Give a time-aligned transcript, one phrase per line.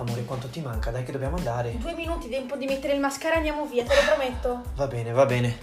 [0.00, 0.90] Amore, quanto ti manca?
[0.90, 1.76] Dai che dobbiamo andare.
[1.76, 4.62] Due minuti, tempo di mettere il mascara e andiamo via, te lo prometto.
[4.74, 5.58] Va bene, va bene.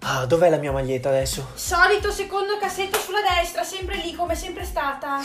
[0.00, 1.48] Ah, dov'è la mia maglietta adesso?
[1.54, 5.20] Solito secondo cassetto sulla destra, sempre lì come sempre stata.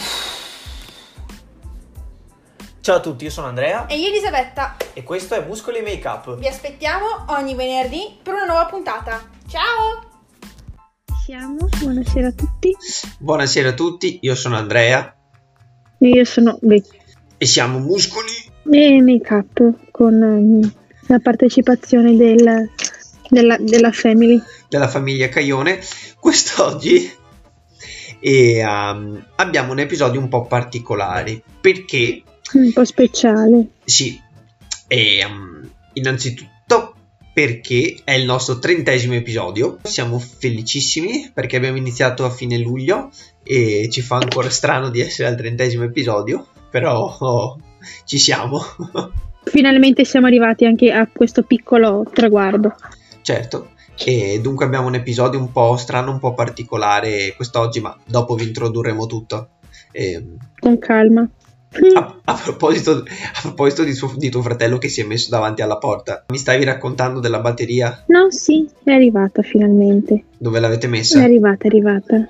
[2.80, 6.38] Ciao a tutti, io sono Andrea E io Elisabetta, e questo è Muscoli Make Up.
[6.38, 9.30] vi aspettiamo ogni venerdì per una nuova puntata.
[9.50, 10.06] Ciao!
[11.26, 12.74] Siamo, buonasera a tutti.
[13.20, 15.17] Buonasera a tutti, io sono Andrea
[16.00, 16.84] Io sono Beh,
[17.38, 18.28] e siamo Muscoli.
[18.72, 20.74] e Make Up con ehm,
[21.08, 22.70] la partecipazione del-
[23.30, 24.42] della, della Family.
[24.70, 25.80] della famiglia Caione.
[26.20, 27.10] Quest'oggi
[28.20, 32.22] e, um, abbiamo un episodio un po' particolare perché,
[32.54, 33.68] Un po' speciale.
[33.84, 34.20] sì,
[34.88, 36.96] e, um, innanzitutto
[37.38, 39.78] perché è il nostro trentesimo episodio.
[39.84, 43.12] Siamo felicissimi perché abbiamo iniziato a fine luglio
[43.44, 47.60] e ci fa ancora strano di essere al trentesimo episodio, però oh,
[48.06, 48.60] ci siamo.
[49.46, 52.74] Finalmente siamo arrivati anche a questo piccolo traguardo.
[53.22, 53.70] Certo,
[54.04, 58.46] e dunque abbiamo un episodio un po' strano, un po' particolare quest'oggi, ma dopo vi
[58.46, 59.50] introdurremo tutto.
[59.92, 61.30] Ehm, Con calma.
[61.96, 62.92] A, a proposito,
[63.34, 66.38] a proposito di, suo- di tuo fratello che si è messo davanti alla porta, mi
[66.38, 68.04] stavi raccontando della batteria?
[68.08, 70.24] No, sì, è arrivata finalmente.
[70.38, 71.22] Dove l'avete È messa?
[71.22, 72.30] arrivata, è arrivata.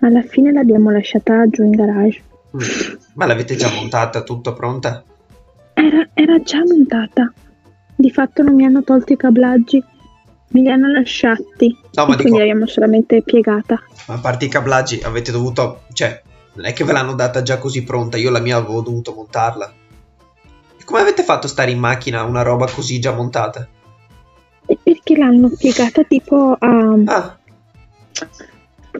[0.00, 2.22] Alla fine l'abbiamo lasciata giù in garage.
[2.56, 2.60] Mm,
[3.14, 5.02] Ma l'avete già montata, tutta pronta?
[5.74, 7.32] Era, era già montata.
[7.94, 9.82] Di fatto non mi hanno tolto i cablaggi.
[10.50, 11.76] Me li hanno lasciati.
[11.92, 13.80] No, ma e quindi dico, l'abbiamo solamente piegata.
[14.06, 15.82] a parte i cablaggi, avete dovuto...
[15.92, 16.22] Cioè,
[16.58, 19.72] non è che ve l'hanno data già così pronta, io la mia avevo dovuto montarla.
[20.76, 23.66] E Come avete fatto a stare in macchina una roba così già montata?
[24.66, 27.38] E perché l'hanno piegata tipo a, Ah,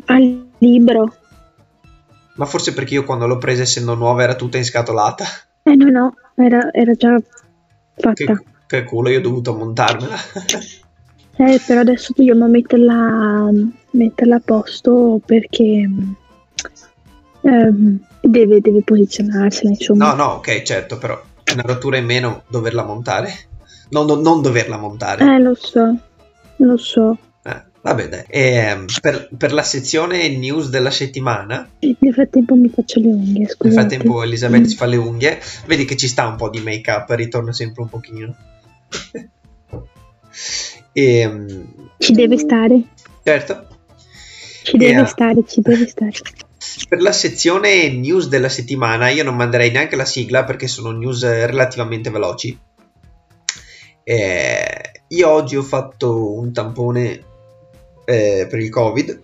[0.06, 1.15] al libro?
[2.37, 5.25] ma forse perché io quando l'ho presa essendo nuova era tutta inscatolata.
[5.65, 7.21] Eh no, no, era, era già
[7.97, 8.12] fatta.
[8.15, 10.15] Che, che culo, io ho dovuto montarmela.
[11.41, 13.50] Eh, però adesso dobbiamo metterla,
[13.91, 15.88] metterla a posto perché
[17.50, 20.09] ehm, deve, deve posizionarsela, insomma.
[20.10, 21.20] no, no, ok, certo, però
[21.53, 23.32] una rottura in meno doverla montare.
[23.91, 25.25] No, no, non doverla montare.
[25.25, 25.97] Eh, lo so,
[26.56, 27.16] lo so.
[27.42, 28.25] Eh, vabbè, dai.
[28.28, 33.38] E, per, per la sezione news della settimana, E Nel frattempo mi faccio le unghie,
[33.41, 33.75] nel scusate.
[33.88, 37.09] frattempo Elisabetta si fa le unghie, vedi che ci sta un po' di make up,
[37.10, 38.36] ritorna sempre un pochino.
[40.92, 41.60] e, mm,
[41.98, 42.82] Ci deve stare,
[43.22, 43.66] certo,
[44.65, 45.06] ci deve Yeah.
[45.06, 46.12] stare, ci deve stare.
[46.89, 51.23] Per la sezione news della settimana io non manderei neanche la sigla perché sono news
[51.25, 52.59] relativamente veloci.
[54.03, 57.23] Eh, io oggi ho fatto un tampone
[58.05, 59.23] eh, per il covid,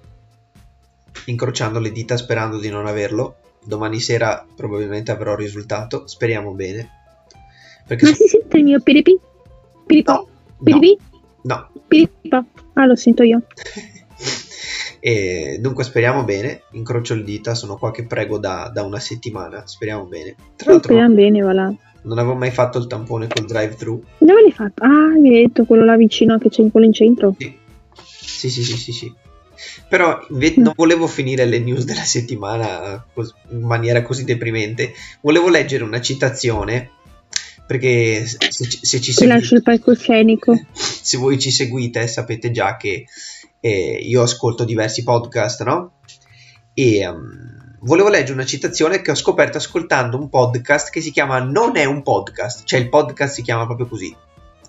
[1.27, 3.37] incrociando le dita sperando di non averlo.
[3.65, 6.91] Domani sera probabilmente avrò il risultato, speriamo bene.
[7.87, 9.19] Perché Ma so- si sente il mio piripi?
[9.87, 10.13] Piripo?
[10.13, 10.99] no, no, Piripi?
[11.43, 11.71] no.
[11.89, 12.45] Piripo?
[12.75, 13.43] Ah, lo sento io.
[15.07, 19.67] E dunque speriamo bene, incrocio le dita, sono qua che prego da, da una settimana,
[19.67, 20.35] speriamo bene.
[20.57, 21.75] Tra l'altro Speriamo bene, va là.
[22.05, 24.03] non avevo mai fatto il tampone col drive-thru.
[24.17, 24.83] Dove l'hai fatto?
[24.83, 27.37] Ah, mi hai detto quello là vicino che c'è quello in centro.
[27.39, 27.55] Sì,
[27.95, 28.93] sì, sì, sì, sì.
[28.93, 29.13] sì.
[29.91, 34.95] Però inve- non volevo finire le news della settimana cos- in maniera così deprimente.
[35.21, 36.93] Volevo leggere una citazione
[37.67, 40.59] perché se, se ci- se ci Ti lascio seguite, il palcoscenico.
[40.73, 43.05] se voi ci seguite sapete già che
[43.65, 45.93] eh, io ascolto diversi podcast, no?
[46.75, 51.39] E ehm, volevo leggere una citazione che ho scoperto ascoltando un podcast che si chiama
[51.39, 54.15] Non è un podcast, cioè il podcast si chiama proprio così.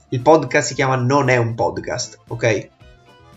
[0.09, 2.69] Il podcast si chiama Non è un podcast, ok?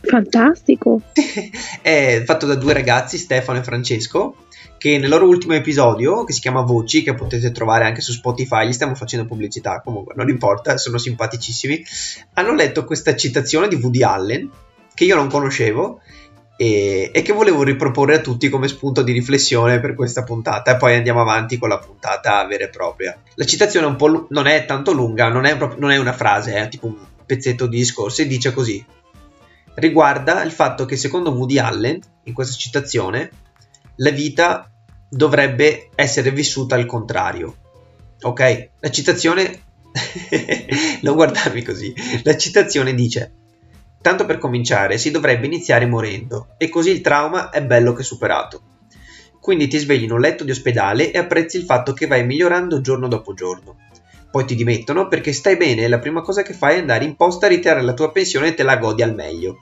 [0.02, 1.00] Fantastico.
[1.82, 4.47] è fatto da due ragazzi, Stefano e Francesco,
[4.78, 8.68] che nel loro ultimo episodio, che si chiama Voci, che potete trovare anche su Spotify,
[8.68, 11.84] gli stiamo facendo pubblicità, comunque non importa, sono simpaticissimi,
[12.34, 14.50] hanno letto questa citazione di Woody Allen,
[14.98, 16.00] che io non conoscevo,
[16.56, 20.77] e, e che volevo riproporre a tutti come spunto di riflessione per questa puntata, e
[20.77, 23.16] poi andiamo avanti con la puntata vera e propria.
[23.36, 26.54] La citazione è lu- non è tanto lunga, non è, proprio- non è una frase,
[26.54, 28.84] è tipo un pezzetto di discorso, e dice così
[29.74, 33.30] riguarda il fatto che secondo Woody Allen, in questa citazione,
[33.98, 34.68] la vita
[35.09, 37.54] dovrebbe essere vissuta al contrario.
[38.22, 38.71] Ok?
[38.80, 39.62] La citazione...
[41.03, 41.95] non guardarmi così.
[42.24, 43.37] La citazione dice,
[44.00, 48.62] tanto per cominciare, si dovrebbe iniziare morendo, e così il trauma è bello che superato.
[49.41, 52.80] Quindi ti svegli in un letto di ospedale e apprezzi il fatto che vai migliorando
[52.80, 53.77] giorno dopo giorno.
[54.30, 57.16] Poi ti dimettono perché stai bene e la prima cosa che fai è andare in
[57.16, 59.59] posta a ritirare la tua pensione e te la godi al meglio.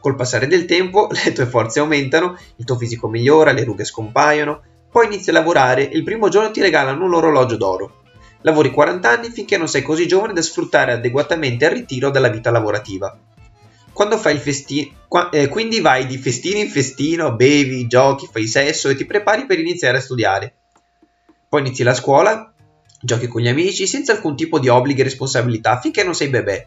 [0.00, 4.62] Col passare del tempo le tue forze aumentano, il tuo fisico migliora, le rughe scompaiono,
[4.90, 8.02] Poi inizi a lavorare e il primo giorno ti regalano un orologio d'oro.
[8.42, 12.50] Lavori 40 anni finché non sei così giovane da sfruttare adeguatamente il ritiro dalla vita
[12.50, 13.16] lavorativa.
[13.98, 14.92] Quando fai il festino,
[15.32, 19.58] eh, quindi vai di festino in festino, bevi, giochi, fai sesso e ti prepari per
[19.58, 20.54] iniziare a studiare.
[21.48, 22.54] Poi inizi la scuola,
[23.00, 26.64] giochi con gli amici senza alcun tipo di obblighi e responsabilità finché non sei bebè.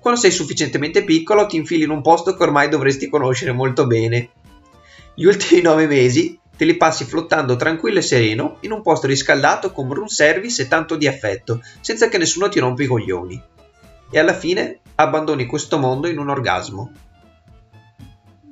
[0.00, 4.30] Quando sei sufficientemente piccolo ti infili in un posto che ormai dovresti conoscere molto bene.
[5.14, 9.70] Gli ultimi nove mesi te li passi flottando tranquillo e sereno in un posto riscaldato
[9.70, 13.52] con room service e tanto di affetto, senza che nessuno ti rompa i coglioni.
[14.14, 16.92] E alla fine abbandoni questo mondo in un orgasmo.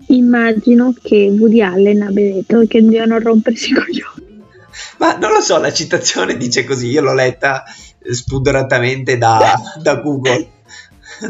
[0.08, 4.42] Immagino che Woody Allen abbia detto che devono rompersi i coglioni.
[4.98, 7.62] Ma non lo so, la citazione dice così, io l'ho letta
[8.10, 10.50] spudoratamente da, da Google.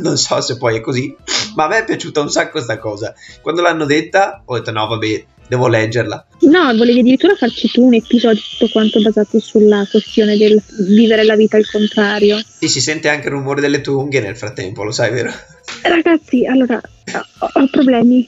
[0.00, 1.14] Non so se poi è così,
[1.55, 3.12] ma a me è piaciuta un sacco questa cosa.
[3.43, 6.26] Quando l'hanno detta, ho detto no, vabbè, devo leggerla.
[6.40, 11.37] No, volevi addirittura farci tu un episodio tutto quanto basato sulla questione del vivere la
[11.37, 12.40] vita al contrario.
[12.58, 15.31] E si sente anche il rumore delle tue unghie nel frattempo, lo sai, vero?
[15.82, 18.26] Ragazzi, allora, ho, ho problemi.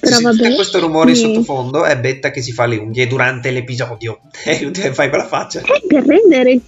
[0.00, 0.54] Però se vabbè.
[0.54, 4.20] questo rumore in sottofondo è Betta che si fa le unghie durante l'episodio.
[4.44, 5.60] E inutile fai quella faccia.
[5.60, 6.60] È per rendere,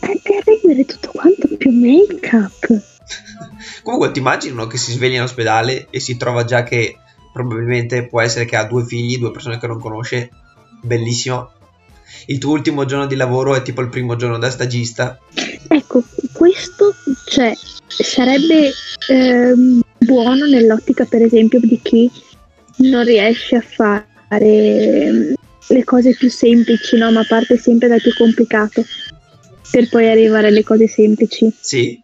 [0.00, 2.82] è per rendere tutto quanto più make-up.
[3.82, 6.98] Comunque ti immagini uno che si sveglia in ospedale e si trova già che
[7.32, 10.30] probabilmente può essere che ha due figli, due persone che non conosce.
[10.82, 11.50] Bellissimo.
[12.26, 15.18] Il tuo ultimo giorno di lavoro è tipo il primo giorno da stagista.
[15.68, 16.94] Ecco, questo
[17.26, 17.52] cioè,
[17.86, 18.70] sarebbe
[19.08, 22.10] ehm, buono nell'ottica, per esempio, di chi
[22.76, 24.06] non riesce a fare
[24.40, 25.34] ehm,
[25.68, 27.10] le cose più semplici, no?
[27.10, 28.84] Ma parte sempre dal più complicato
[29.70, 31.50] per poi arrivare alle cose semplici.
[31.58, 32.02] Sì.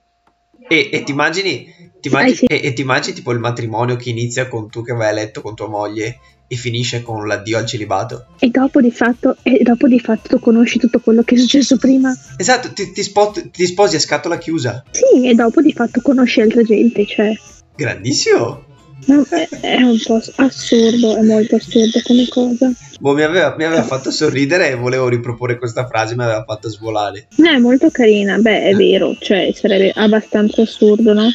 [0.70, 1.66] E, e ti immagini,
[2.08, 2.44] ti immagini, Eh, sì.
[2.46, 5.40] e, e ti immagini tipo il matrimonio che inizia con tu che vai a letto
[5.40, 6.18] con tua moglie
[6.50, 8.26] e finisce con l'addio al celibato.
[8.38, 12.16] E dopo di fatto, e dopo di fatto conosci tutto quello che è successo prima.
[12.38, 14.82] Esatto, ti, ti spot- ti sposi a scatola chiusa.
[14.90, 17.32] Sì, e dopo di fatto conosci altra gente, cioè.
[17.76, 18.64] Grandissimo.
[19.06, 22.72] no, è, è un po' assurdo, è molto assurdo come cosa.
[22.98, 26.68] Boh, mi aveva, mi aveva fatto sorridere e volevo riproporre questa frase, mi aveva fatto
[26.70, 27.28] svolare.
[27.36, 31.28] No, è molto carina, beh, è vero, cioè sarebbe abbastanza assurdo, no?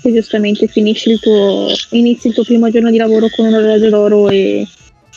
[0.00, 1.68] Se giustamente finisci il tuo.
[1.90, 4.66] inizi il tuo primo giorno di lavoro con un orologio d'oro e,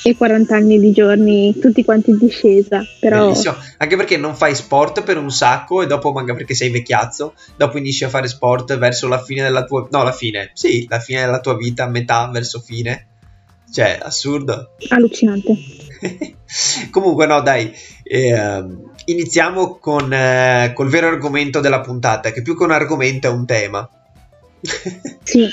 [0.03, 2.81] e 40 anni di giorni tutti quanti in discesa.
[2.99, 3.55] Però Bellissimo.
[3.77, 7.77] Anche perché non fai sport per un sacco e dopo, magari perché sei vecchiazzo, dopo
[7.77, 9.87] inizi a fare sport verso la fine della tua...
[9.91, 10.51] No, la fine.
[10.53, 13.07] Sì, la fine della tua vita, metà verso fine.
[13.71, 14.75] Cioè, assurdo.
[14.89, 15.55] allucinante.
[16.89, 17.71] Comunque, no, dai.
[18.03, 23.31] ehm, iniziamo con eh, col vero argomento della puntata, che più che un argomento è
[23.31, 23.87] un tema.
[24.61, 25.47] Sì,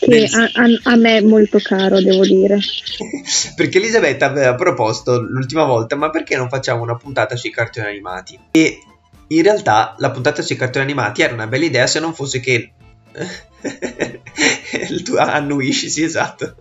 [0.00, 2.58] che a, a- a me è molto caro, devo dire.
[3.54, 8.38] perché Elisabetta aveva proposto l'ultima volta, ma perché non facciamo una puntata sui cartoni animati?
[8.50, 8.78] E
[9.28, 12.72] in realtà la puntata sui cartoni animati era una bella idea se non fosse che...
[15.04, 16.56] Tuo annuisci, sì, esatto.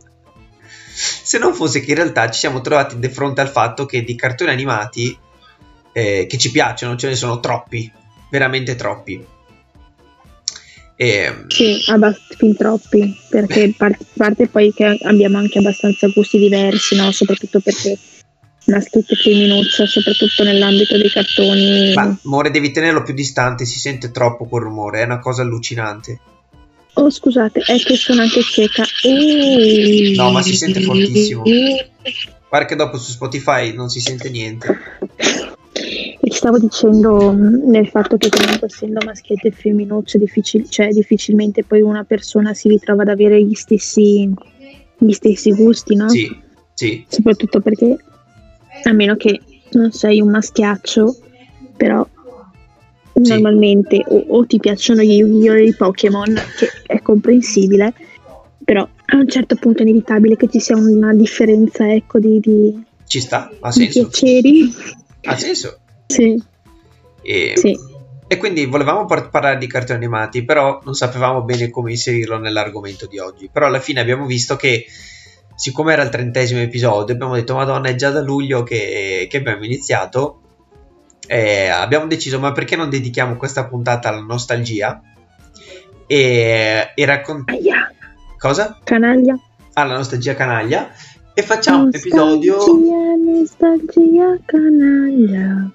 [0.91, 4.15] Se non fosse che in realtà ci siamo trovati di fronte al fatto che di
[4.15, 5.17] cartoni animati
[5.93, 7.91] eh, che ci piacciono ce ne sono troppi,
[8.29, 9.25] veramente troppi.
[11.01, 16.97] E, Sì, abbast- fin troppi, perché par- parte poi che abbiamo anche abbastanza gusti diversi,
[16.97, 17.09] no?
[17.13, 17.97] Soprattutto perché
[18.65, 21.93] una scritta femminuccia, soprattutto nell'ambito dei cartoni.
[21.93, 26.19] ma amore, devi tenerlo più distante, si sente troppo quel rumore, è una cosa allucinante.
[26.95, 28.83] Oh, scusate, è che sono anche cieca.
[29.03, 30.15] Uh.
[30.15, 31.43] No, ma si sente fortissimo.
[32.49, 34.67] Guarda che dopo su Spotify non si sente niente.
[36.21, 41.63] E stavo dicendo mh, nel fatto che comunque essendo maschietto e femminuccio difficil- cioè, difficilmente
[41.63, 44.29] poi una persona si ritrova ad avere gli stessi,
[44.97, 46.09] gli stessi gusti, no?
[46.09, 46.29] Sì,
[46.73, 47.05] sì.
[47.07, 47.97] Soprattutto perché
[48.83, 49.39] a meno che
[49.71, 51.15] non sei un maschiaccio,
[51.75, 52.05] però
[53.13, 53.29] Sì.
[53.31, 55.53] normalmente o, o ti piacciono gli Yu-Gi-Oh!
[55.55, 57.93] e i Pokémon, che è comprensibile,
[58.63, 62.83] però a un certo punto è inevitabile che ci sia una differenza ecco di, di-
[63.05, 63.99] Ci sta, ha di senso.
[64.07, 64.71] piaceri.
[65.23, 65.79] Ha senso.
[66.07, 66.41] Sì,
[67.21, 67.77] E, sì.
[68.27, 73.05] e quindi volevamo par- parlare di cartoni animati, però non sapevamo bene come inserirlo nell'argomento
[73.05, 73.49] di oggi.
[73.51, 74.85] Però alla fine abbiamo visto che,
[75.55, 79.63] siccome era il trentesimo episodio, abbiamo detto, Madonna, è già da luglio che, che abbiamo
[79.65, 80.41] iniziato.
[81.27, 84.99] E abbiamo deciso, ma perché non dedichiamo questa puntata alla nostalgia?
[86.07, 87.59] E, e raccontare...
[87.59, 87.91] Aia,
[88.37, 88.79] Cosa?
[88.83, 89.37] canaglia.
[89.73, 90.89] Alla nostalgia canaglia.
[91.39, 92.57] E facciamo un episodio...
[93.23, 95.71] Nostalgia, canaglia.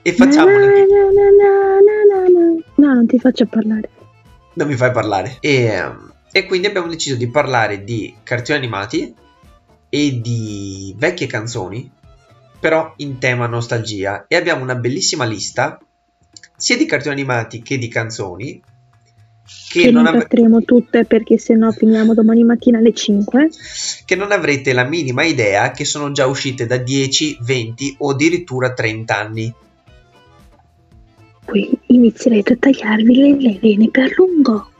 [0.00, 2.62] E facciamo Na, na, na.
[2.76, 3.90] No, non ti faccio parlare.
[4.54, 5.36] Non mi fai parlare.
[5.40, 9.14] E, ehm, e quindi abbiamo deciso di parlare di cartoni animati
[9.90, 11.90] e di vecchie canzoni,
[12.58, 14.24] però in tema nostalgia.
[14.26, 15.78] E abbiamo una bellissima lista
[16.56, 18.62] sia di cartoni animati che di canzoni.
[19.68, 23.48] Che, Che non, tratteremo tutte perché sennò finiamo domani mattina alle 5.
[24.04, 28.72] che non avrete la minima idea che sono già uscite da 10, 20 o addirittura
[28.72, 29.54] 30 anni.
[31.44, 34.70] Poi inizierete a tagliarvi le, le vene per lungo.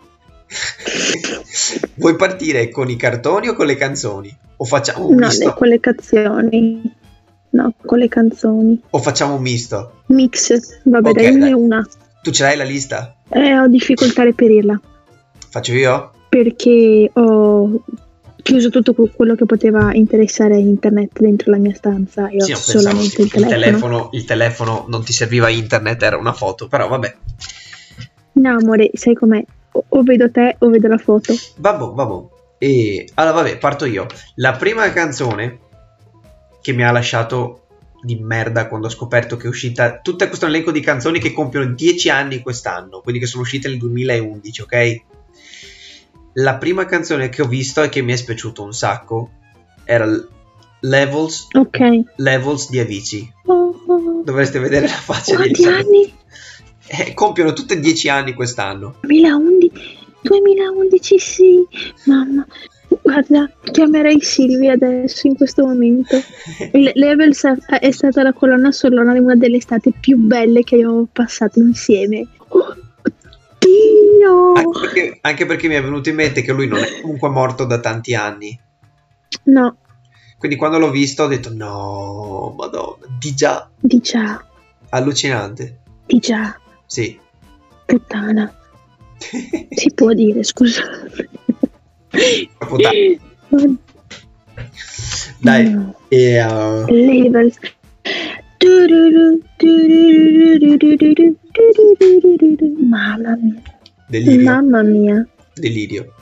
[1.96, 4.36] Vuoi partire con i cartoni o con le canzoni?
[4.56, 5.46] O facciamo un No, misto?
[5.46, 6.92] le collegazioni.
[7.50, 8.80] No, con le canzoni.
[8.90, 10.02] O facciamo un misto?
[10.06, 10.80] Mix.
[10.84, 11.52] Vabbè, Ok, dai, dai.
[11.52, 11.86] una.
[12.26, 13.14] Tu ce l'hai la lista?
[13.28, 14.80] Eh, ho difficoltà a reperirla.
[15.48, 16.10] Faccio io?
[16.28, 17.84] perché ho
[18.42, 22.52] chiuso tutto que- quello che poteva interessare internet dentro la mia stanza e ho Sì,
[22.52, 23.48] pensavo solamente il telefono.
[23.60, 27.16] telefono, il telefono non ti serviva internet, era una foto, però vabbè.
[28.32, 29.42] No, amore, sai com'è?
[29.72, 31.32] O, o vedo te o vedo la foto.
[31.58, 32.24] Vabbè, vabbè.
[32.58, 34.06] E allora vabbè, parto io.
[34.34, 35.58] La prima canzone
[36.60, 37.65] che mi ha lasciato
[38.06, 41.74] di merda quando ho scoperto che è uscita tutto questo elenco di canzoni che compiono
[41.74, 45.00] 10 anni quest'anno, quindi che sono uscite nel 2011, ok?
[46.34, 49.30] La prima canzone che ho visto e che mi è spiaciuto un sacco
[49.84, 50.06] era
[50.80, 51.78] Levels, Ok.
[52.16, 53.32] Levels di Avicii.
[53.46, 54.22] Oh.
[54.24, 56.12] Dovreste vedere la faccia di anni?
[56.86, 58.96] Eh, compiono tutte 10 anni quest'anno.
[59.00, 60.04] 2011?
[60.20, 61.66] 2011 sì.
[62.04, 62.46] Mamma.
[63.06, 66.16] Guarda, chiamerei Silvia adesso in questo momento.
[66.72, 67.44] Il Levels
[67.78, 72.26] è stata la colonna sonora di una delle estate più belle che ho passato insieme.
[72.48, 74.52] Oddio!
[74.54, 77.64] Anche perché, anche perché mi è venuto in mente che lui non è comunque morto
[77.64, 78.58] da tanti anni.
[79.44, 79.76] No,
[80.38, 84.44] Quindi quando l'ho visto ho detto no, madonna, di già, di già,
[84.90, 85.78] allucinante.
[86.06, 87.18] di già, Sì.
[87.84, 88.52] puttana.
[89.70, 91.28] Si può dire, scusate.
[95.40, 95.94] Dai, No.
[96.08, 96.84] e, uh.
[102.78, 103.62] Mamma mia,
[104.08, 106.12] delirio, mamma mia, delirio.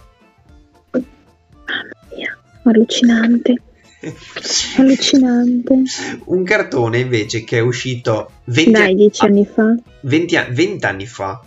[2.16, 3.54] mia, allucinante,
[4.78, 5.82] allucinante.
[6.26, 10.86] Un cartone invece che è uscito 20, Dai, anni, dieci anni fa 20 an- 20
[10.86, 11.40] anni fa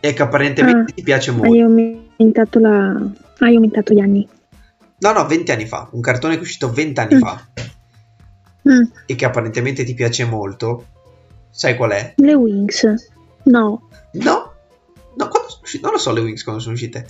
[0.00, 0.94] e che apparentemente Ah.
[0.94, 1.52] ti piace molto.
[1.52, 3.10] hai aumentato la...
[3.46, 4.28] hai aumentato gli anni.
[4.98, 5.88] No, no, 20 anni fa.
[5.92, 7.20] Un cartone che è uscito 20 anni Mm.
[7.20, 7.46] fa
[8.68, 10.86] Mm, e che apparentemente ti piace molto.
[11.50, 12.14] Sai qual è?
[12.16, 12.84] le Wings.
[13.44, 14.52] No, No,
[15.16, 15.28] no,
[15.60, 15.82] uscite?
[15.82, 17.08] Non lo so le Wings quando sono uscite.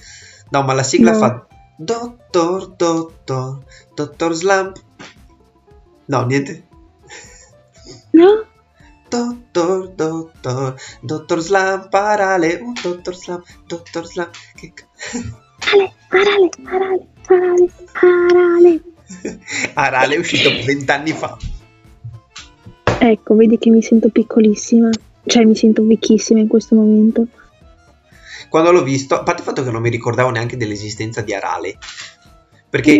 [0.51, 1.19] No, ma la sigla No.
[1.19, 1.47] fa
[1.77, 3.59] Dottor, Dottor,
[3.95, 4.77] Dottor Slump.
[6.07, 6.67] No, niente.
[8.13, 8.47] no,
[9.11, 14.31] Dottor, Dottor, Dottor Slump, parale, un Dottor Slump, Dottor Slump.
[14.55, 14.73] Che
[16.13, 18.81] Arale, arale, arale, arale.
[19.75, 21.37] Arale è uscito 20 anni fa.
[22.99, 24.89] Ecco, vedi che mi sento piccolissima.
[25.25, 27.27] Cioè, mi sento vecchissima in questo momento.
[28.49, 31.79] Quando l'ho visto, a parte il fatto che non mi ricordavo neanche dell'esistenza di Arale.
[32.69, 32.93] Perché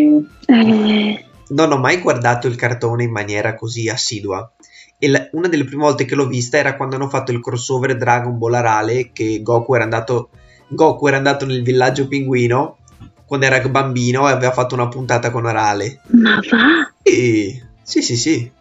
[0.47, 4.51] Eh, non ho mai guardato il cartone in maniera così assidua.
[4.99, 7.97] E la- una delle prime volte che l'ho vista era quando hanno fatto il crossover
[7.97, 10.31] Dragon Ball Arale, che Goku era andato,
[10.69, 12.77] Goku era andato nel villaggio pinguino
[13.33, 16.01] quando era bambino e aveva fatto una puntata con Arale.
[16.09, 18.53] ma va, E sì, sì, sì.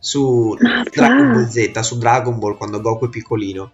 [0.00, 1.48] Su ma Dragon Ball va.
[1.48, 3.70] Z, su Dragon Ball quando Goku è piccolino.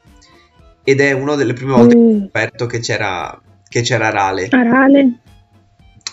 [0.85, 4.49] Ed è una delle prime volte che ho Mm, scoperto che c'era, che c'era Arale.
[4.51, 5.19] arale,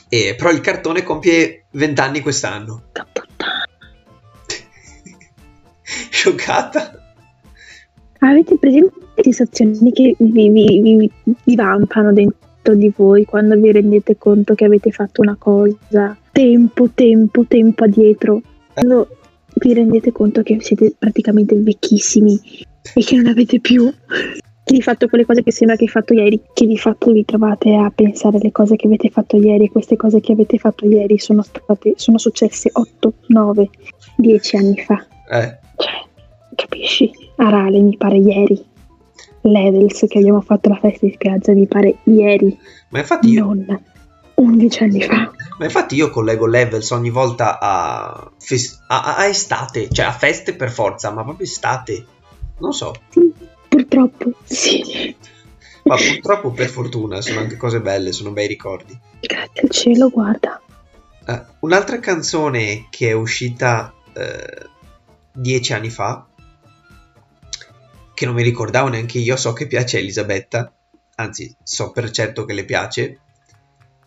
[0.07, 2.83] E, però il cartone compie 20 anni quest'anno.
[5.83, 6.93] Scioccata.
[8.19, 11.11] Avete presente le sensazioni che vi, vi, vi,
[11.43, 12.37] vi vampano dentro
[12.75, 18.41] di voi quando vi rendete conto che avete fatto una cosa tempo, tempo, tempo addietro?
[18.73, 19.07] Quando
[19.55, 22.39] vi rendete conto che siete praticamente vecchissimi
[22.93, 23.91] e che non avete più
[24.63, 27.73] di fatto quelle cose che sembra che hai fatto ieri, che di fatto vi trovate
[27.75, 31.17] a pensare alle cose che avete fatto ieri e queste cose che avete fatto ieri
[31.17, 33.69] sono state, sono successe 8, 9,
[34.17, 35.05] 10 anni fa.
[35.29, 36.07] Eh, Cioè,
[36.55, 37.11] capisci?
[37.37, 38.63] Arale mi pare ieri.
[39.41, 42.57] Levels che abbiamo fatto la festa di spiaggia mi pare ieri,
[42.89, 43.83] ma, infatti io, non
[44.35, 45.31] 11 anni fa.
[45.57, 50.55] ma infatti io collego Levels ogni volta a, fes- a- a estate, cioè a feste
[50.55, 52.05] per forza, ma proprio estate.
[52.59, 53.31] Non so, Sì,
[53.67, 55.15] purtroppo, sì.
[55.83, 58.97] ma purtroppo per fortuna sono anche cose belle, sono bei ricordi.
[59.19, 60.61] Grazie al cielo, guarda.
[61.25, 64.67] Eh, un'altra canzone che è uscita eh,
[65.33, 66.25] dieci anni fa,
[68.21, 70.71] che non mi ricordavo neanche io, so che piace Elisabetta,
[71.15, 73.19] anzi so per certo che le piace,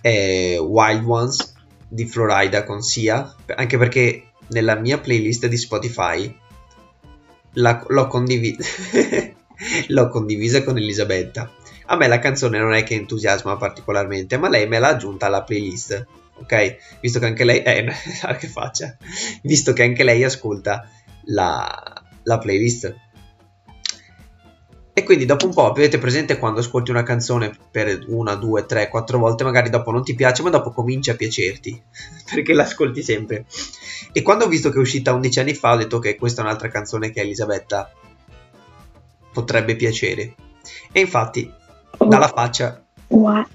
[0.00, 1.52] è Wild Ones
[1.88, 6.32] di Florida con Sia, anche perché nella mia playlist di Spotify
[7.54, 8.56] la- l'ho, condivi-
[9.88, 11.50] l'ho condivisa con Elisabetta.
[11.86, 15.42] A me la canzone non è che entusiasma particolarmente, ma lei me l'ha aggiunta alla
[15.42, 16.06] playlist.
[16.34, 16.76] Ok?
[17.00, 17.64] Visto che anche lei.
[17.64, 17.84] Eh,
[18.38, 18.96] che faccia!
[19.42, 20.88] Visto che anche lei ascolta
[21.24, 22.94] la, la playlist.
[24.96, 28.88] E quindi dopo un po' avete presente quando ascolti una canzone per una, due, tre,
[28.88, 31.82] quattro volte, magari dopo non ti piace, ma dopo comincia a piacerti,
[32.32, 33.44] perché l'ascolti sempre.
[34.12, 36.44] E quando ho visto che è uscita 11 anni fa, ho detto che questa è
[36.44, 37.92] un'altra canzone che Elisabetta
[39.32, 40.36] potrebbe piacere.
[40.92, 41.52] E infatti,
[41.98, 43.46] dalla faccia, Wi-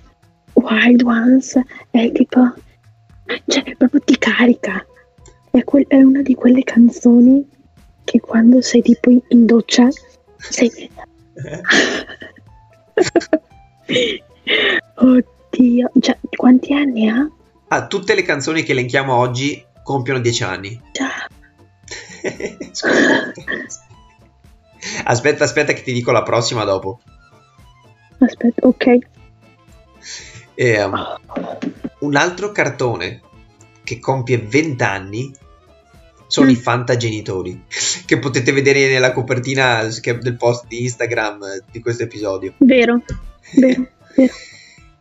[0.54, 1.58] Wild Ones
[1.90, 2.54] è tipo.
[3.48, 4.86] cioè, proprio ti carica.
[5.50, 7.48] È, quel- è una di quelle canzoni
[8.04, 9.88] che quando sei tipo in doccia
[10.38, 10.90] sei.
[14.96, 17.28] Oddio, cioè, quanti anni ha?
[17.70, 20.82] ah, tutte le canzoni che elenchiamo oggi compiono 10 anni.
[25.04, 27.02] Aspetta, aspetta che ti dico la prossima dopo.
[28.20, 28.98] Aspetta, ok.
[30.56, 31.18] Ehm,
[32.00, 33.22] un altro cartone
[33.84, 35.34] che compie 20 anni
[36.30, 37.64] sono i Fantagenitori,
[38.06, 42.54] che potete vedere nella copertina del post di Instagram eh, di questo episodio.
[42.60, 43.02] Vero,
[43.56, 44.34] vero, vero.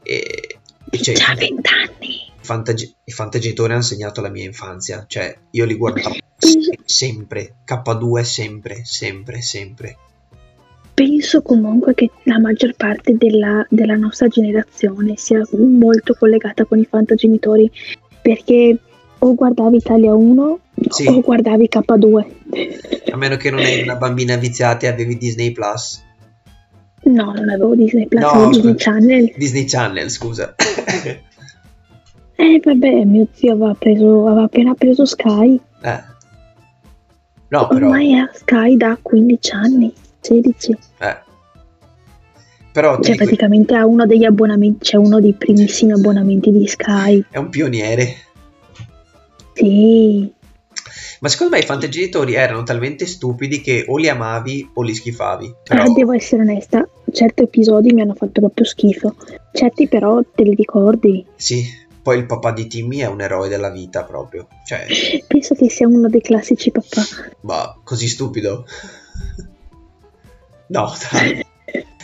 [0.00, 0.58] E,
[0.90, 2.32] e cioè, Già vent'anni.
[2.40, 8.22] Fantag- i Fantagenitori hanno segnato la mia infanzia, cioè io li guardavo se- sempre, K2
[8.22, 9.96] sempre, sempre, sempre.
[10.94, 16.86] penso comunque che la maggior parte della, della nostra generazione sia molto collegata con i
[16.88, 17.70] fantagenitori
[18.22, 18.78] perché
[19.20, 20.58] o guardavi Italia 1
[20.88, 21.06] Sì.
[21.08, 22.26] o guardavi K2.
[23.12, 26.04] A meno che non eri una bambina viziata e avevi Disney Plus.
[27.04, 28.74] No, non avevo Disney Plus, No, avevo Disney.
[28.78, 29.32] Channel.
[29.36, 30.54] Disney Channel, scusa.
[32.40, 35.60] Eh vabbè, mio zio aveva, preso, aveva appena preso Sky.
[35.82, 36.16] eh.
[37.50, 37.86] No, però...
[37.86, 40.76] Ormai è a Sky da 15 anni, 16.
[40.98, 41.16] Eh.
[42.72, 47.24] Però Cioè praticamente ha uno degli abbonamenti, c'è uno dei primissimi abbonamenti di Sky.
[47.30, 48.14] è un pioniere.
[49.58, 50.32] Sì.
[51.20, 55.52] Ma secondo me i fantagenitori erano talmente stupidi che o li amavi o li schifavi.
[55.64, 59.14] Però, Eh, devo essere onesta, certi episodi mi hanno fatto proprio schifo.
[59.52, 61.26] Certi però te li ricordi.
[61.34, 61.64] sì,
[62.00, 64.46] poi il papà di Timmy è un eroe della vita proprio.
[64.64, 64.86] Cioè,
[65.26, 67.02] Penso che sia uno dei classici papà.
[67.42, 68.64] ma così stupido.
[70.68, 71.44] no, dai.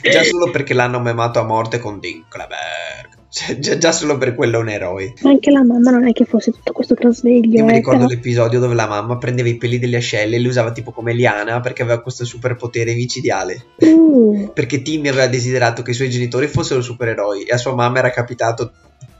[0.03, 3.14] Già solo perché l'hanno memato a morte con Dinkelberg.
[3.35, 5.13] Cioè, già, già solo per quello è un eroe.
[5.25, 7.59] Anche la mamma non è che fosse tutto questo trasveglio.
[7.59, 10.39] Io mi eh, ricordo però- l'episodio dove la mamma prendeva i peli delle ascelle e
[10.39, 13.65] li usava tipo come liana perché aveva questo superpotere micidiale.
[13.79, 17.99] Uh, Perché Timmy aveva desiderato che i suoi genitori fossero supereroi e a sua mamma
[17.99, 18.71] era capitato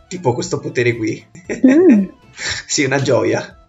[0.07, 1.27] tipo questo potere qui.
[1.67, 2.05] mm.
[2.69, 3.67] sì, una gioia.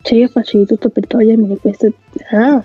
[0.00, 1.92] Cioè io faccio di tutto per togliermi queste...
[2.30, 2.64] Ah,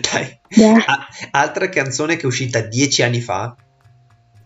[0.00, 0.38] Dai.
[0.48, 0.82] yeah.
[0.86, 3.54] Ah, altra canzone che è uscita dieci anni fa.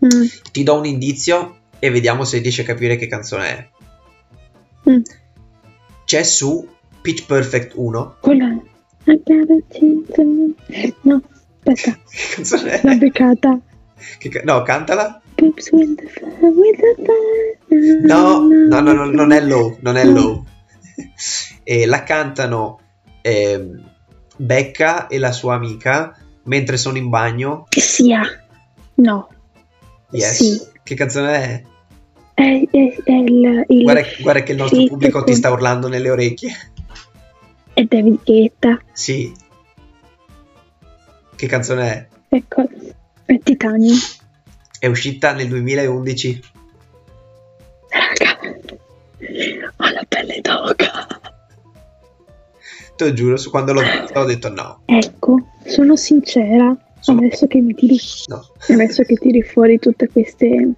[0.05, 3.69] Mm, Ti do un indizio e vediamo se riesci a capire che canzone è.
[4.91, 5.01] mm.
[6.05, 6.67] C'è su
[7.01, 8.17] Pitch Perfect 1.
[8.21, 8.59] Quella è...
[11.03, 11.23] No,
[11.65, 12.97] aspetta, Che canzone l'ho è?
[12.97, 13.61] beccata.
[14.19, 15.21] Che no, cantala.
[18.03, 20.45] No, no, no, no, non è low, non è low.
[21.63, 22.81] e la cantano
[23.23, 23.89] ehm,
[24.37, 27.67] Becca e la sua amica mentre sono in bagno.
[27.69, 28.23] Che sia.
[28.95, 29.29] No,
[30.11, 30.37] Yes.
[30.37, 30.61] Sì.
[30.83, 31.63] Che canzone è?
[32.41, 33.65] è, è, è il...
[33.69, 36.53] il Guarda, guarda che il nostro pubblico ti con- sta urlando nelle orecchie.
[37.73, 38.81] È David Guetta.
[38.93, 39.33] Sì.
[41.37, 42.09] Che canzone è?
[42.29, 42.69] Ecco,
[43.25, 43.97] è Titanium.
[44.79, 46.41] È uscita nel 2011.
[47.91, 48.39] Raga,
[49.77, 51.07] ho la pelle d'oca.
[52.97, 54.83] Te lo giuro, su quando l'ho vista ho detto no.
[54.85, 56.77] Ecco, sono sincera.
[57.07, 57.97] Adesso che mi tiri,
[58.29, 58.45] No.
[58.69, 60.73] adesso che tiri fuori tutte queste,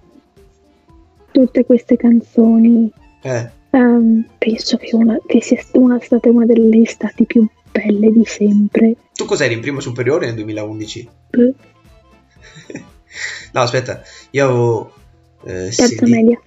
[1.31, 7.25] tutte queste canzoni, Eh, ehm, penso che, una, che sia una, stata una delle estate
[7.25, 8.95] più belle di sempre.
[9.13, 11.09] tu cos'eri in prima superiore nel 2011?
[11.31, 11.53] Eh,
[13.51, 14.93] no, aspetta, io avevo...
[15.43, 16.41] eh, Terza 16 media.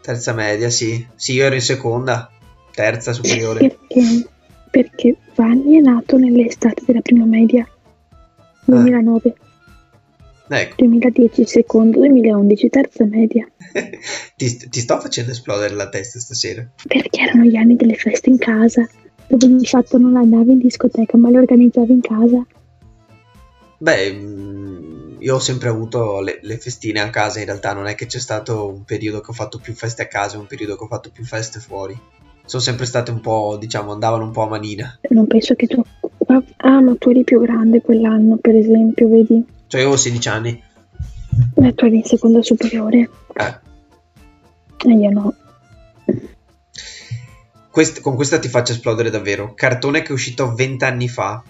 [0.00, 1.06] Terza media, sì.
[1.14, 2.30] Sì, io ero in seconda.
[2.72, 3.60] Terza superiore.
[3.60, 4.26] Perché,
[4.70, 7.66] perché Vanni è nato nell'estate della prima media.
[8.64, 9.34] 2009,
[10.46, 13.48] Ecco, 2010 secondo, 2011 terza media.
[14.36, 16.68] ti, ti sto facendo esplodere la testa stasera.
[16.86, 18.86] Perché erano gli anni delle feste in casa,
[19.26, 22.46] dove di fatto non andavi in discoteca ma le organizzavi in casa.
[23.78, 27.94] Beh, mm, io ho sempre avuto le, le festine a casa, in realtà non è
[27.94, 30.76] che c'è stato un periodo che ho fatto più feste a casa e un periodo
[30.76, 31.98] che ho fatto più feste fuori.
[32.46, 34.98] Sono sempre state un po', diciamo, andavano un po' a manina.
[35.08, 35.82] Non penso che tu...
[36.26, 39.44] Ah, ma tu eri più grande quell'anno, per esempio, vedi?
[39.66, 40.62] Cioè, io ho 16 anni.
[41.56, 43.10] Eh, tu eri in seconda superiore.
[43.34, 43.58] Eh.
[44.86, 45.34] E io no.
[47.70, 49.52] Quest- con questa ti faccio esplodere davvero.
[49.54, 51.42] Cartone che è uscito 20 anni fa.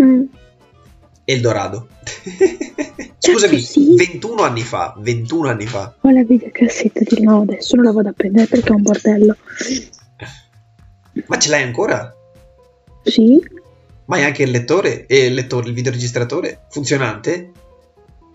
[0.00, 0.22] Mm.
[1.24, 1.88] Eldorado.
[3.18, 3.94] Scusami, sì.
[3.94, 4.94] 21 anni fa.
[4.98, 5.94] 21 anni fa.
[6.00, 9.36] Ho la videocassetta di no, adesso non la vado a prendere perché è un bordello.
[11.26, 12.14] Ma ce l'hai ancora?
[13.04, 13.40] Sì?
[14.06, 17.50] Ma hai anche il lettore e il lettore, il videoregistratore funzionante?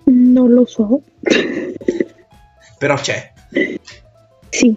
[0.06, 1.02] Non lo so.
[2.78, 3.34] Però c'è.
[4.50, 4.74] Sì,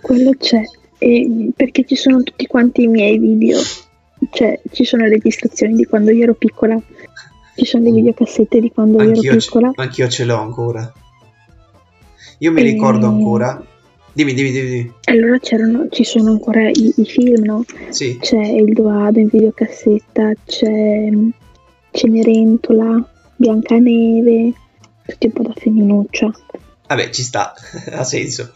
[0.00, 0.62] quello c'è.
[0.98, 3.58] E perché ci sono tutti quanti i miei video.
[4.30, 6.80] Cioè, ci sono le registrazioni di quando io ero piccola.
[7.54, 9.72] Ci sono le videocassette di quando io Anch'io, ero ce- piccola.
[9.74, 10.92] anch'io ce l'ho ancora.
[12.38, 13.64] Io mi E- ricordo ancora.
[14.14, 14.68] Dimmi, dimmi, dimmi.
[14.68, 14.92] dimmi.
[15.04, 17.64] Allora c'erano, ci sono ancora i, i film, no?
[17.90, 18.18] Sì.
[18.20, 21.28] C'è il Doado in videocassetta, c'è mm,
[21.90, 24.52] Cenerentola, Biancaneve,
[25.06, 26.30] tutti un po' da femminuccia.
[26.88, 27.54] Vabbè, ci sta.
[27.92, 28.52] ha senso.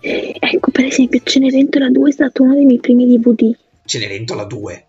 [0.00, 3.54] Ecco, per esempio, Cenerentola 2 è stato uno dei miei primi DVD.
[3.84, 4.86] Cenerentola 2.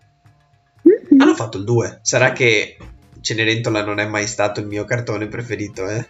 [0.82, 1.20] Mhm.
[1.20, 1.98] Hanno fatto il 2.
[2.02, 2.76] Sarà che
[3.20, 6.06] Cenerentola non è mai stato il mio cartone preferito, eh?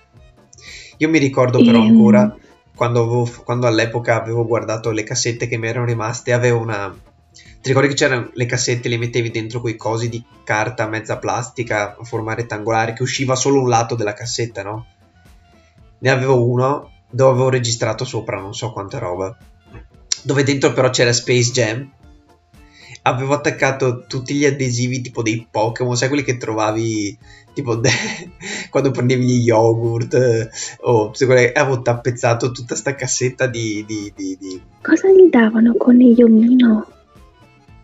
[0.99, 1.97] Io mi ricordo però Ehm.
[1.97, 2.37] ancora
[2.81, 6.91] quando, avevo- quando all'epoca avevo guardato le cassette che mi erano rimaste, avevo una...
[7.31, 11.95] Ti ricordi che c'erano le cassette, le mettevi dentro quei cosi di carta mezza plastica
[11.95, 14.87] a forma rettangolare che usciva solo un lato della cassetta, no?
[15.99, 19.37] Ne avevo uno dove avevo registrato sopra non so quanta roba.
[20.23, 21.93] Dove dentro però c'era Space Jam
[23.11, 27.19] avevo attaccato tutti gli adesivi tipo dei Pokémon, sai quelli che trovavi
[27.53, 27.91] tipo de-
[28.71, 30.49] quando prendevi gli yogurt eh,
[30.83, 36.01] o quelle- avevo tappezzato tutta sta cassetta di, di, di, di- Cosa gli davano con
[36.01, 36.87] il Yomino?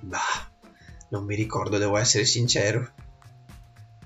[0.01, 0.19] bah,
[1.11, 2.89] non mi ricordo, devo essere sincero.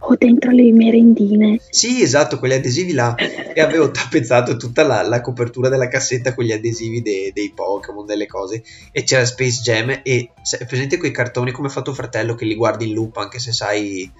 [0.02, 1.60] O dentro le merendine?
[1.68, 6.44] Sì, esatto, quegli adesivi là e avevo tappezzato tutta la, la copertura della cassetta con
[6.44, 11.10] gli adesivi de- dei Pokémon, delle cose e c'era Space Jam e se- presente quei
[11.12, 14.10] cartoni come ha fatto fratello che li guardi in loop anche se sai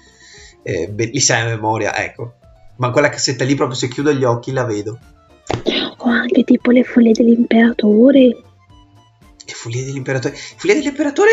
[0.62, 2.34] eh, be- li sai a memoria, ecco.
[2.76, 4.98] Ma quella cassetta lì proprio se chiudo gli occhi la vedo.
[5.96, 8.18] O anche tipo le foglie dell'imperatore?
[9.46, 10.34] E Follia dell'Imperatore.
[10.36, 11.30] Follia dell'Imperatore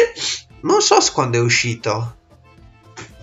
[0.61, 2.15] non so quando è uscito.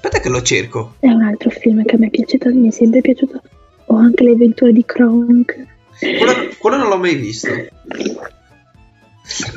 [0.04, 0.96] Aspetta che lo cerco.
[1.00, 3.40] È un altro film che me piace tanto, mi è sempre piaciuto.
[3.86, 5.66] O anche le avventure di Kronk.
[5.98, 7.48] Quello, quello non l'ho mai visto.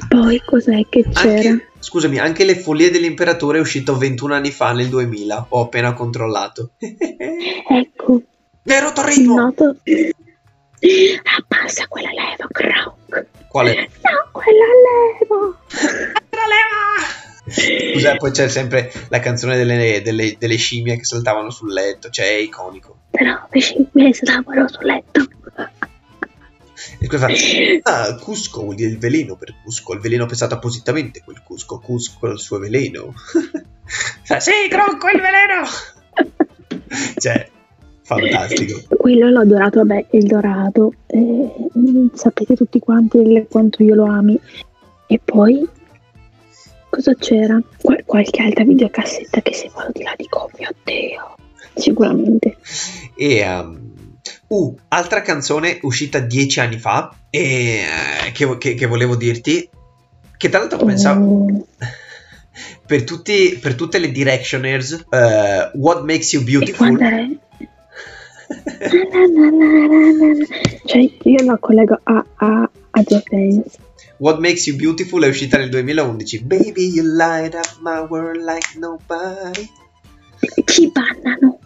[0.07, 1.49] Poi cos'è che c'era?
[1.49, 5.47] Anche, scusami, anche Le Follie dell'Imperatore è uscito 21 anni fa, nel 2000.
[5.49, 6.71] Ho appena controllato.
[6.79, 8.21] Ecco,
[8.63, 9.35] Vero Torrino?
[9.35, 9.75] noto...
[11.39, 13.25] Abbassa quella leva, Kronk.
[13.49, 13.89] Quale?
[14.01, 15.57] No, quella leva.
[17.49, 22.09] Scusa, poi c'è sempre la canzone delle, delle- delle scimmie che saltavano sul letto.
[22.09, 22.97] Cioè, è iconico.
[23.11, 25.25] Però le scimmie stavano sul letto.
[26.99, 27.27] E poi fa,
[27.91, 29.93] ah, Cusco vuol dire il veleno per Cusco.
[29.93, 31.79] Il veleno pensato appositamente quel Cusco.
[31.79, 33.13] Cusco il suo veleno.
[34.23, 35.65] Fa, sì, Cronco, il veleno!
[37.17, 37.49] cioè,
[38.03, 38.81] fantastico.
[38.97, 40.93] Quello l'ho adorato, vabbè, il dorato.
[41.07, 41.49] eh,
[42.13, 44.37] sapete tutti quanti il- quanto io lo ami.
[45.07, 45.65] E poi,
[46.89, 47.59] cosa c'era?
[47.81, 51.35] Qual- qualche altra videocassetta che se vado di là dico, oh mio Dio.
[51.75, 52.57] Sicuramente.
[53.15, 54.15] E um,
[54.47, 57.81] uh, altra canzone uscita dieci anni fa e
[58.25, 59.69] eh, che, che- che volevo dirti
[60.37, 61.57] che tra l'altro pensavo Mm,
[62.87, 66.97] per, tutti, per tutte le directioners eh, What Makes You Beautiful.
[70.85, 73.77] Cioè, io la collego a, a, a Dance.
[74.19, 78.77] What Makes You Beautiful è uscita nel 2011 Baby you light up my world like
[78.77, 79.69] nobody.
[80.65, 81.59] Ci bannano.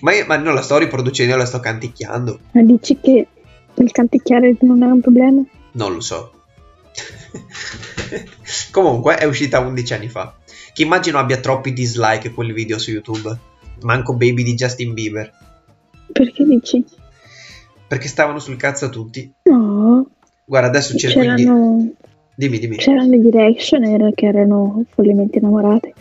[0.00, 2.38] ma, io- ma non la sto riproducendo la sto canticchiando.
[2.52, 3.26] Ma dici che
[3.74, 5.42] il canticchiare non è un problema?
[5.72, 6.32] non lo so.
[8.70, 10.36] Comunque è uscita 11 anni fa.
[10.72, 13.36] Che immagino abbia troppi dislike quel video su YouTube.
[13.82, 15.32] Manco Baby di Justin Bieber.
[16.12, 16.84] Perché dici?
[17.88, 19.32] perché stavano sul cazzo a tutti.
[19.44, 19.67] No,
[20.48, 21.92] guarda adesso cerco c'erano,
[22.34, 25.92] dimmi dimmi c'erano le Directioner che erano follemente innamorate.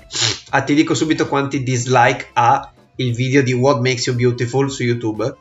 [0.52, 4.84] ah ti dico subito quanti dislike ha il video di What Makes You Beautiful su
[4.84, 5.36] YouTube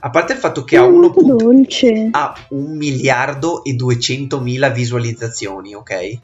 [0.00, 2.08] a parte il fatto che ha È uno molto punto dolce.
[2.10, 6.18] ha un miliardo e 200 mila visualizzazioni, ok?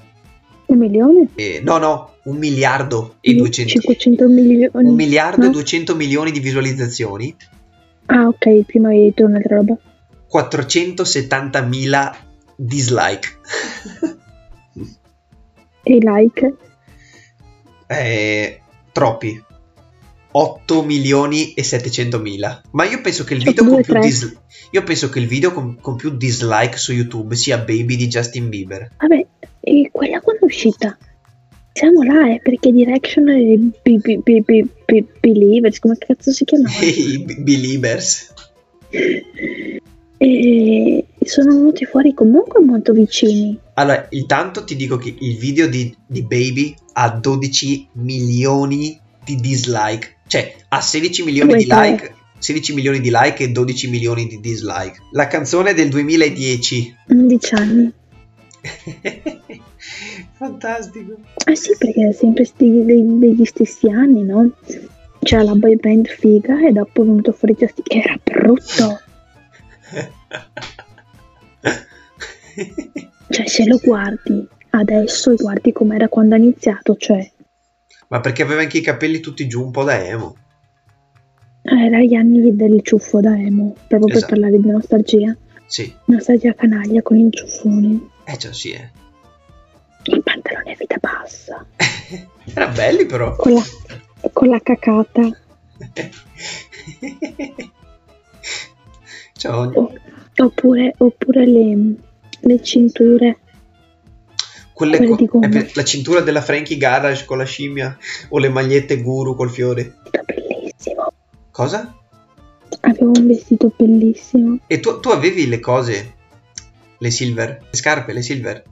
[0.66, 1.28] Un milione?
[1.34, 3.78] Eh, no, no, un miliardo e 200.
[3.80, 4.70] 500 milioni.
[4.72, 5.52] Un miliardo e no?
[5.52, 7.36] 200 milioni di visualizzazioni.
[8.06, 9.76] Ah, ok, prima hai detto un'altra roba.
[10.32, 12.16] 470.000
[12.56, 13.28] dislike.
[15.82, 16.54] E i like?
[17.86, 18.60] Eh,
[18.92, 19.44] troppi.
[20.38, 22.60] 8 milioni e 700 mila.
[22.72, 24.36] Ma io penso che il video con più dis-
[24.70, 28.50] io penso che il video con, con più dislike su YouTube sia Baby di Justin
[28.50, 28.90] Bieber.
[28.98, 29.26] Vabbè,
[29.60, 30.98] e quella quando è uscita?
[31.72, 36.74] Siamo là, eh, perché Direction e B- B- B- Believers, come cazzo si chiamava?
[36.80, 38.34] I B- Believers.
[40.18, 43.58] E sono venuti fuori comunque molto vicini.
[43.74, 50.16] Allora, intanto ti dico che il video di, di Baby ha 12 milioni di dislike.
[50.26, 51.90] Cioè, ha 16 milioni Due, di tre.
[51.90, 52.14] like.
[52.38, 54.98] 16 milioni di like e 12 milioni di dislike.
[55.12, 56.96] La canzone è del 2010.
[57.08, 57.92] 11 anni.
[60.32, 61.16] Fantastico.
[61.46, 64.50] Eh sì, perché è sempre sti- dei- degli stessi anni, no?
[65.20, 69.00] C'era la boy band figa e dopo è venuto fuori Justin che era brutto.
[73.28, 77.30] Cioè, se lo guardi adesso e guardi com'era quando ha iniziato, cioè,
[78.08, 80.36] Ma perché aveva anche i capelli tutti giù un po' da emo.
[81.62, 84.32] era gli anni del ciuffo da emo, proprio per Esatto.
[84.32, 85.36] parlare di nostalgia.
[85.66, 85.92] Sì.
[86.04, 88.08] Nostalgia canaglia con il ciuffone.
[88.24, 88.90] Eh già sì, eh.
[90.04, 91.66] Il pantalone a vita bassa.
[92.54, 93.34] Era belli però.
[93.34, 93.62] Con la,
[94.32, 95.22] con la cacata.
[99.46, 99.92] Ciao.
[100.38, 101.94] Oppure, oppure le,
[102.40, 103.38] le cinture.
[104.72, 107.96] Quelle quelle co- eh, la cintura della Frankie Garage con la scimmia
[108.28, 109.94] o le magliette guru col fiore.
[110.24, 111.12] Bellissimo.
[111.50, 111.94] Cosa?
[112.80, 114.58] Avevo un vestito bellissimo.
[114.66, 116.14] E tu, tu avevi le cose,
[116.98, 118.64] le silver, le scarpe, le silver.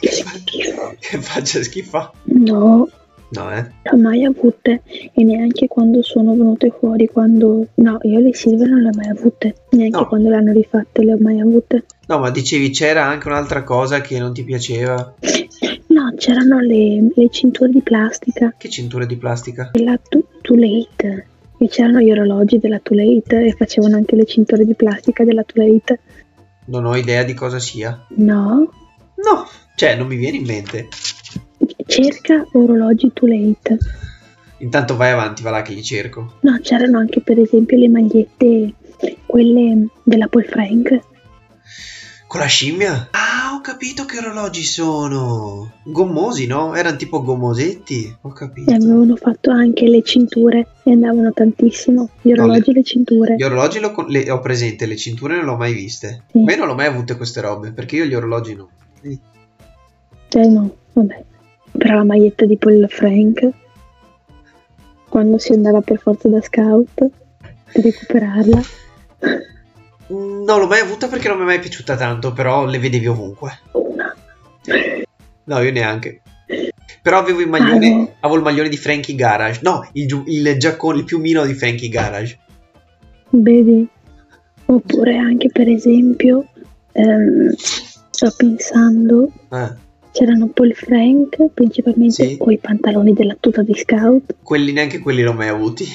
[0.00, 0.96] Che schifo.
[0.98, 2.12] Che faccia schifa.
[2.24, 2.88] No,
[3.30, 3.60] No, eh.
[3.60, 4.82] non le ho mai avute.
[5.12, 7.06] E neanche quando sono venute fuori.
[7.06, 7.66] Quando.
[7.74, 9.54] No, io le silver non le ho mai avute.
[9.70, 10.06] Neanche No.
[10.06, 11.84] quando le hanno rifatte le ho mai avute.
[12.06, 15.14] No, ma dicevi c'era anche un'altra cosa che non ti piaceva.
[15.88, 18.54] No, c'erano le, le cinture di plastica.
[18.56, 19.70] Che cinture di plastica?
[19.74, 21.26] La Too, Too Late.
[21.58, 23.46] E c'erano gli orologi della Too Late.
[23.46, 25.98] E facevano anche le cinture di plastica della Too Late.
[26.66, 28.06] Non ho idea di cosa sia.
[28.10, 28.70] No.
[29.16, 30.86] No, cioè non mi viene in mente.
[32.00, 33.76] Cerca orologi Too Late.
[34.58, 36.34] Intanto vai avanti, va là che li cerco.
[36.42, 38.74] No, c'erano anche per esempio le magliette,
[39.26, 41.00] quelle della Paul Frank.
[42.28, 43.08] Con la scimmia?
[43.10, 45.72] Ah, ho capito che orologi sono.
[45.82, 46.74] Gommosi, no?
[46.76, 48.14] Erano tipo gommosetti.
[48.20, 48.70] Ho capito.
[48.70, 52.10] E avevano fatto anche le cinture e andavano tantissimo.
[52.22, 53.34] Gli No, orologi e le cinture.
[53.36, 56.24] Gli orologi con- le ho presente, le cinture non le ho mai viste.
[56.30, 56.42] Sì.
[56.42, 58.68] Io non l'ho mai avute queste robe, perché io gli orologi no.
[60.28, 61.24] Cioè no, vabbè.
[61.78, 63.48] Però la maglietta di Paul Frank,
[65.08, 66.94] quando si andava per forza da scout,
[67.72, 68.60] per recuperarla.
[70.08, 73.58] Non l'ho mai avuta perché non mi è mai piaciuta tanto, però le vedevi ovunque.
[73.72, 74.14] Una.
[75.44, 76.22] No, io neanche.
[77.02, 78.12] Però avevo il maglione, Ah, no.
[78.20, 79.60] avevo il maglione di Frankie Garage.
[79.62, 82.38] No, il, il giaccone, il piumino di Frankie Garage.
[83.30, 83.86] Vedi?
[84.66, 86.46] Oppure anche per esempio,
[86.92, 89.72] ehm, sto pensando, Eh,
[90.12, 92.36] c'erano Paul Frank principalmente Sì.
[92.36, 94.36] con i pantaloni della tuta di scout.
[94.42, 95.86] quelli neanche quelli l'ho mai avuti.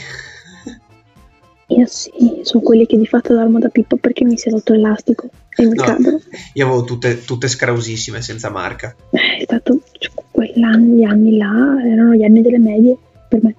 [1.68, 2.12] Io sì,
[2.44, 5.66] sono quelli che di fatto dormo da pippa perché mi si è rotto l'elastico e
[5.66, 5.84] mi No.
[5.84, 6.20] cadono.
[6.54, 8.96] Io avevo tutte, tutte scrausissime, senza marca.
[9.12, 12.96] Eh, È stato cioè, quell'anno, gli anni là, erano gli anni delle medie
[13.28, 13.56] per me.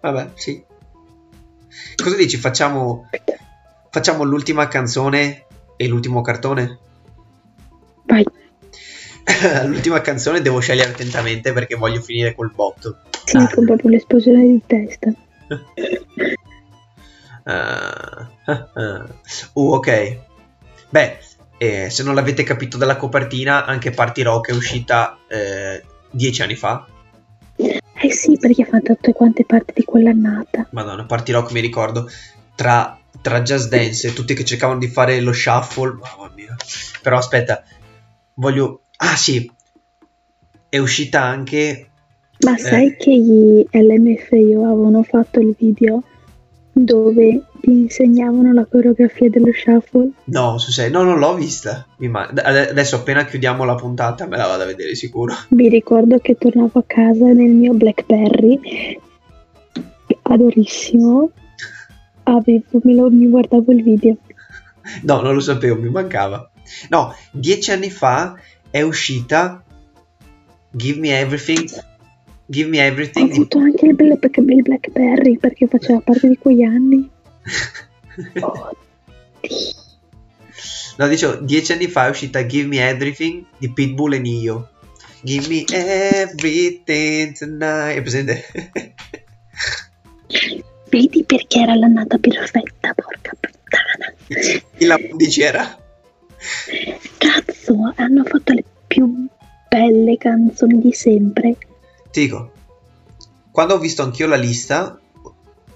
[0.00, 0.60] Vabbè, sì.
[2.02, 2.36] Cosa dici?
[2.36, 3.08] Facciamo,
[3.90, 5.44] facciamo l'ultima canzone
[5.76, 6.78] e l'ultimo cartone?
[8.06, 8.24] Vai,
[9.66, 12.98] l'ultima canzone devo scegliere attentamente perché voglio finire col botto.
[13.24, 15.12] sì, con proprio l'esplosione di testa.
[17.44, 18.28] Ah.
[19.54, 20.18] Uh, ok.
[20.88, 21.18] Beh,
[21.58, 26.56] eh, se non l'avete capito dalla copertina, anche Party Rock è uscita eh, dieci anni
[26.56, 26.86] fa.
[27.56, 30.68] Eh sì, perché ha fatto tutte quante parti di quell'annata.
[30.70, 32.08] Madonna, Party Rock mi ricordo
[32.54, 35.98] tra, tra Just Dance e tutti che cercavano di fare lo shuffle.
[36.00, 36.56] Mamma mia.
[37.02, 37.62] Però aspetta,
[38.34, 38.84] voglio.
[39.02, 39.50] Ah sì,
[40.68, 41.88] è uscita anche.
[42.44, 42.58] Ma Eh.
[42.58, 46.02] sai che gli LMFAO avevano fatto il video
[46.72, 50.10] dove ti insegnavano la coreografia dello shuffle?
[50.24, 51.86] No, su serio, no, non l'ho vista.
[51.98, 55.34] Adesso appena chiudiamo la puntata me la vado a vedere sicuro.
[55.50, 58.98] Mi ricordo che tornavo a casa nel mio Blackberry,
[60.22, 61.30] adorissimo,
[62.24, 64.16] avevo, me lo- mi guardavo il video.
[65.02, 66.50] No, non lo sapevo, mi mancava.
[66.88, 68.34] No, dieci anni fa
[68.70, 69.62] è uscita
[70.70, 71.68] Give Me Everything.
[72.46, 73.26] Give Me Ho Everything.
[73.28, 77.08] di- avuto anche il, Black- il Blackberry perché faceva parte di quegli anni.
[78.40, 78.76] Oh,
[80.96, 84.68] No, dicevo, dieci anni fa è uscita Give Me Everything di Pitbull e Nio.
[85.22, 87.96] Give me everything tonight.
[87.96, 88.44] È presente?
[90.90, 94.14] Vedi perché era l'annata perfetta, porca puttana.
[94.78, 95.78] Il 11 era.
[97.18, 99.28] Cazzo, hanno fatto le più
[99.68, 101.56] belle canzoni di sempre.
[102.10, 102.52] Ti dico,
[103.50, 104.98] quando ho visto anch'io la lista,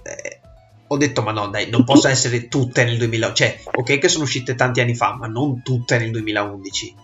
[0.02, 0.40] eh,
[0.86, 3.32] ho detto, ma no, dai, non possono essere tutte nel 2000.
[3.32, 6.94] Cioè, ok che sono uscite tanti anni fa, ma non tutte nel 2011.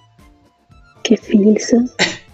[1.01, 1.75] Che feels.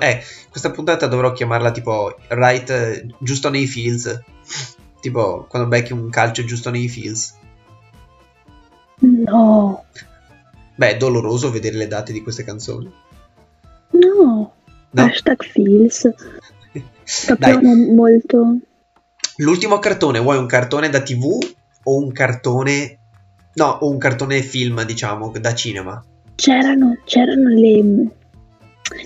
[0.00, 4.22] Eh, questa puntata dovrò chiamarla tipo right eh, giusto nei fields.
[5.00, 7.38] Tipo quando becchi un calcio giusto nei fields.
[8.98, 9.84] No,
[10.74, 12.90] Beh, è doloroso vedere le date di queste canzoni.
[13.90, 14.52] no.
[14.90, 15.02] No?
[15.02, 16.08] Hashtag feels.
[17.26, 18.58] Proprio molto...
[19.36, 21.38] l'ultimo cartone, vuoi un cartone da TV
[21.82, 22.98] o un cartone
[23.56, 26.04] No, o un cartone film, diciamo, da cinema.
[26.34, 28.10] C'erano, c'erano le...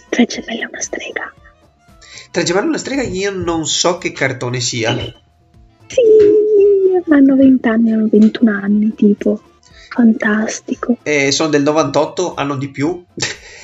[0.08, 1.32] Tre gemelle e una strega.
[2.32, 4.92] Tra Gemello e una strega io non so che cartone sia.
[5.86, 6.00] Sì,
[7.10, 9.40] hanno 20 anni, hanno 21 anni, tipo.
[9.92, 10.98] Fantastico.
[11.02, 13.04] E sono del 98, hanno di più.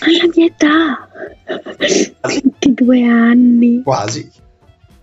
[0.00, 1.08] Alla mia età.
[2.20, 3.82] 22 anni.
[3.82, 4.28] Quasi.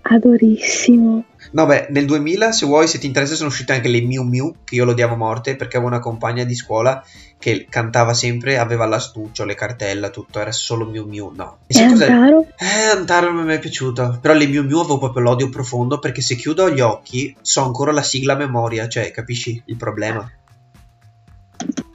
[0.02, 1.24] Adorissimo.
[1.52, 4.54] No, beh, nel 2000, se vuoi, se ti interessa, sono uscite anche le Miu Miu,
[4.66, 7.02] che io lo odiavo a morte, perché avevo una compagna di scuola
[7.38, 11.32] che cantava sempre, aveva l'astuccio, le cartelle, tutto, era solo Miu Miu.
[11.34, 11.60] No.
[11.68, 12.08] E sai cos'è?
[12.08, 12.48] caro?
[12.58, 14.20] Eh, Antaro non mi è mai piaciuto.
[14.22, 17.94] Però le Miu Miu avevo proprio l'odio profondo, perché se chiudo gli occhi, so ancora
[17.94, 20.30] la sigla a memoria, cioè, capisci il problema?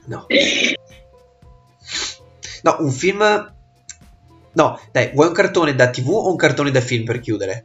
[0.09, 0.25] No.
[2.63, 3.21] No, un film...
[4.51, 7.63] No, dai, vuoi un cartone da TV o un cartone da film per chiudere?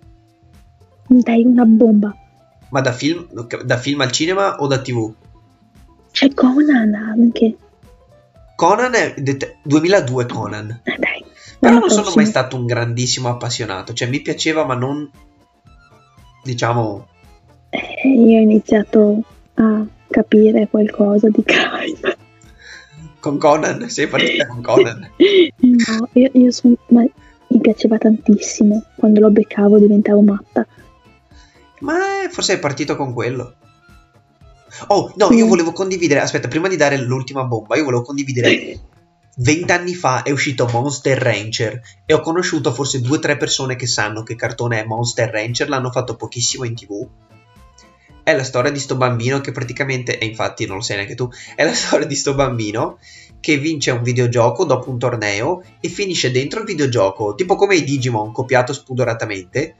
[1.07, 2.15] Dai, una bomba.
[2.69, 3.27] Ma da film,
[3.65, 5.13] da film al cinema o da TV?
[6.13, 7.57] C'è Conan anche.
[8.55, 10.81] Conan è det- 2002 Conan.
[10.85, 11.25] Eh, dai.
[11.59, 15.11] Però non sono mai stato un grandissimo appassionato, cioè mi piaceva ma non
[16.43, 17.07] diciamo
[17.71, 19.23] Eh, io ho iniziato
[19.55, 22.14] a capire qualcosa di crime.
[23.25, 25.11] Con Conan, sei partita con Conan.
[25.65, 26.75] No, io, io sono...
[26.89, 27.01] Ma
[27.49, 28.85] mi piaceva tantissimo.
[28.97, 30.67] Quando lo beccavo diventavo matta.
[31.81, 31.99] Ma
[32.31, 33.55] forse è partito con quello.
[34.89, 35.49] Oh, no, io Mm.
[35.49, 38.79] volevo condividere, aspetta, prima di dare l'ultima bomba, io volevo condividere
[39.37, 43.87] Vent'anni fa è uscito Monster Rancher e ho conosciuto forse due o tre persone che
[43.89, 47.09] sanno che cartone è Monster Rancher, l'hanno fatto pochissimo in tv.
[48.25, 51.29] È la storia di sto bambino che praticamente, e infatti non lo sai neanche tu,
[51.55, 52.99] è la storia di sto bambino
[53.39, 57.85] che vince un videogioco dopo un torneo e finisce dentro il videogioco, tipo come i
[57.85, 59.75] Digimon copiato spudoratamente,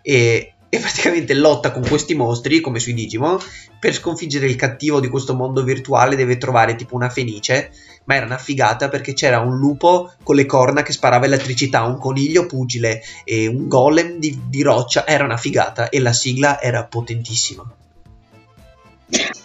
[0.00, 3.38] e, e praticamente lotta con questi mostri, come sui Digimon,
[3.78, 7.70] per sconfiggere il cattivo di questo mondo virtuale deve trovare tipo una fenice
[8.04, 11.98] ma era una figata perché c'era un lupo con le corna che sparava elettricità, un
[11.98, 16.84] coniglio pugile e un golem di, di roccia, era una figata e la sigla era
[16.86, 17.70] potentissima.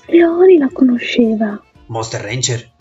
[0.08, 1.62] Leoni la conosceva.
[1.88, 2.72] Monster Rancher?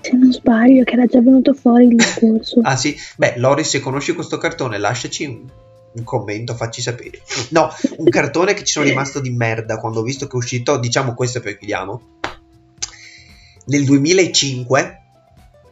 [0.00, 2.60] Se non sbaglio, che era già venuto fuori il discorso.
[2.64, 2.96] Ah sì?
[3.16, 5.44] Beh, Lori, se conosci questo cartone, lasciaci un,
[5.92, 7.20] un commento, facci sapere.
[7.50, 10.78] No, un cartone che ci sono rimasto di merda quando ho visto che è uscito,
[10.78, 12.02] diciamo questo e poi chiudiamo.
[13.66, 15.02] Nel 2005,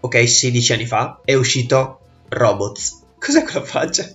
[0.01, 3.05] ok, 16 anni fa, è uscito Robots.
[3.19, 4.07] Cos'è quella faccia?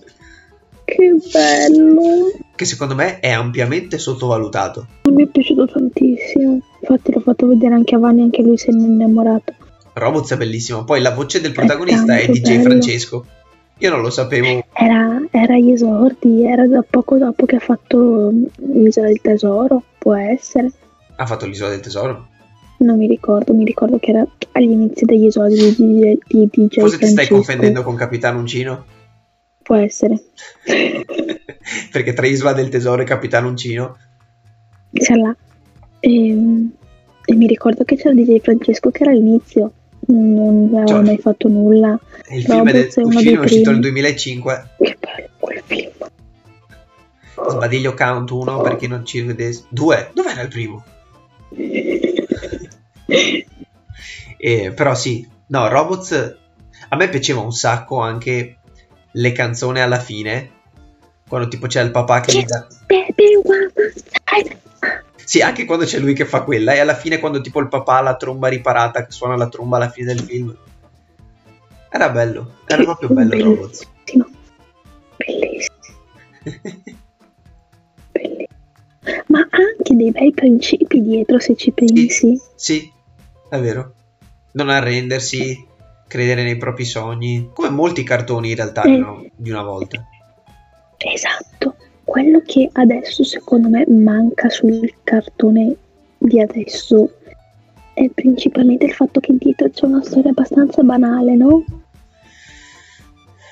[0.92, 2.38] Che bello!
[2.54, 4.86] Che secondo me è ampiamente sottovalutato.
[5.10, 6.60] Mi è piaciuto tantissimo.
[6.80, 9.54] Infatti l'ho fatto vedere anche a Vanni, anche lui se ne è innamorato.
[9.94, 10.84] Robots è bellissimo.
[10.84, 12.62] Poi la voce del protagonista è tanto DJ bello.
[12.62, 13.26] Francesco.
[13.78, 14.64] Io non lo sapevo.
[14.74, 20.14] Era, era agli esordi, era da poco dopo che ha fatto l'Isola del Tesoro, può
[20.14, 20.70] essere.
[21.16, 22.28] Ha fatto l'isola del tesoro.
[22.78, 26.80] Non mi ricordo, mi ricordo che era agli inizi degli esordi di, di, di DJ
[26.80, 28.84] Forse ti stai confondendo con Capitano Uncino.
[29.72, 30.22] Può essere.
[31.90, 33.96] Perché tra Isola del tesoro e Capitano Uncino.
[34.92, 35.36] C'era là.
[35.98, 36.28] E,
[37.24, 39.72] e mi ricordo che c'era DJ Francesco che era all'inizio.
[40.08, 41.02] Non aveva Cioè.
[41.02, 41.98] mai fatto nulla.
[42.28, 44.00] Il film è, del, è uno il dei film è uscito nel primi.
[44.00, 44.68] 2005.
[44.76, 45.92] Che bello quel film.
[47.48, 49.64] Sbadiglio count 1 per chi non ci vedesse.
[49.70, 50.10] 2.
[50.12, 50.84] Dov'era il primo?
[54.44, 56.36] Eh, però sì, no, Robots
[56.88, 58.56] a me piaceva un sacco anche
[59.12, 60.50] le canzoni alla fine.
[61.28, 62.66] Quando tipo c'è il papà che gli dà.
[62.86, 63.40] Baby.
[65.24, 66.74] Sì, anche quando c'è lui che fa quella.
[66.74, 69.76] E alla fine, quando tipo il papà ha la tromba riparata, che suona la tromba
[69.76, 70.54] alla fine del film.
[71.88, 73.86] Era bello, era proprio bello Robots.
[74.04, 74.26] Bellissimo.
[75.16, 75.76] Bellissimo.
[78.12, 78.56] Bellissimo.
[79.28, 82.40] Ma anche dei bei principi dietro se ci pensi.
[82.54, 82.90] Sì,
[83.48, 83.94] è vero.
[84.52, 85.66] Non arrendersi,
[86.12, 88.92] credere nei propri sogni, come molti cartoni in realtà Eh.
[88.92, 90.06] erano di una volta.
[90.98, 91.76] Esatto.
[92.04, 95.74] Quello che adesso secondo me manca sul cartone
[96.18, 97.10] di adesso
[97.94, 101.64] è principalmente il fatto che dietro c'è una storia abbastanza banale, no?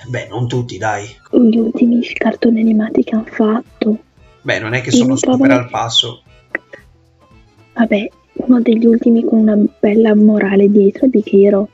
[0.08, 1.06] Beh, non tutti, dai.
[1.30, 3.98] Gli ultimi cartoni animati che hanno fatto.
[4.42, 6.22] Beh, non è che sono super al passo.
[7.72, 11.68] Vabbè, uno degli ultimi con una bella morale dietro è Big Hero.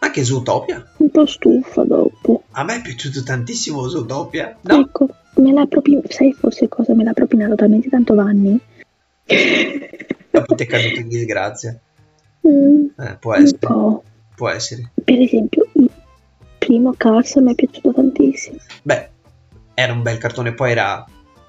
[0.00, 0.92] Anche Zootopia.
[0.96, 2.42] Un po' stufa dopo.
[2.52, 4.56] A me è piaciuto tantissimo Zootopia.
[4.62, 6.00] No, Ecco, me l'ha proprio.
[6.08, 6.94] Sai forse cosa?
[6.94, 8.58] Me l'ha propinato talmente tanto Vanni.
[10.30, 11.78] dopo ti è caduto in disgrazia.
[12.48, 13.58] Mm, Eh, può essere,
[14.34, 14.90] può essere.
[15.04, 15.90] Per esempio, il
[16.58, 18.56] primo Cars mi è piaciuto tantissimo.
[18.82, 19.08] Beh,
[19.74, 21.04] era un bel cartone, poi era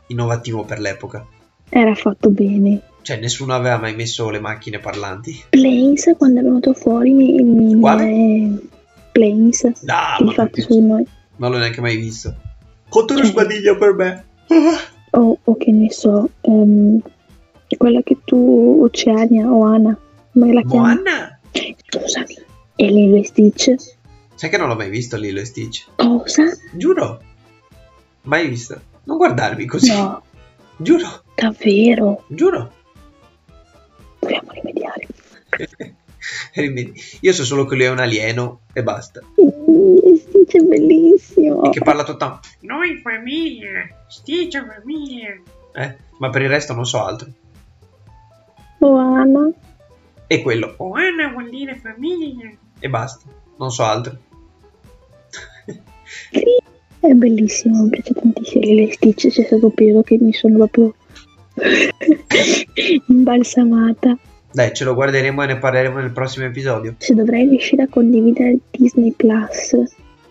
[0.08, 1.26] innovativo per l'epoca.
[1.70, 2.82] Era fatto bene.
[3.02, 5.44] Cioè, nessuno aveva mai messo le macchine parlanti.
[5.50, 8.60] Planes, quando è venuto fuori, mi, mi, Quale?
[9.12, 11.06] Planes, che ma fatto su noi.
[11.38, 12.36] non l'ho neanche mai visto.
[12.94, 14.26] Una Cioè- sbadiglio per me.
[15.12, 17.02] O, o che ne so, ehm,
[17.78, 19.98] quella che tu, Oceania o Ana,
[20.32, 20.78] come la chiami?
[21.02, 21.40] Moana?
[21.88, 22.36] Scusami.
[22.76, 23.76] E Lilo e Stitch?
[24.36, 25.88] Sai che non l'ho mai visto Lilo e Stitch?
[25.96, 26.44] Cosa?
[26.74, 27.22] Giuro.
[28.24, 28.80] Mai visto.
[29.06, 29.92] Non guardarmi così.
[29.92, 30.22] No,
[30.78, 32.24] Giuro, davvero.
[32.28, 32.72] giuro.
[34.22, 35.08] Dobbiamo rimediare.
[36.54, 39.22] Rimedi- Io so solo che lui è un alieno e basta.
[40.18, 41.64] Stitch è bellissimo.
[41.64, 42.40] E che parla tutto.
[42.62, 45.30] Noi famiglia, Stitch famiglia.
[45.74, 45.96] Eh?
[46.20, 47.30] Ma per il resto non so altro.
[48.80, 49.52] O Ana.
[50.28, 50.76] E quello.
[50.78, 52.50] Oana vuol dire famiglia.
[52.80, 53.26] E basta.
[53.58, 54.18] Non so altro.
[56.32, 56.44] Sì,
[57.00, 58.64] è bellissimo, mi piace tantissimo.
[58.64, 60.96] Lilo e Stitch c'è stato un periodo che mi sono proprio
[63.08, 64.18] imbalsamata.
[64.54, 66.96] Dai, ce lo guarderemo e ne parleremo nel prossimo episodio.
[66.98, 69.76] Se dovrei riuscire a condividere Disney Plus,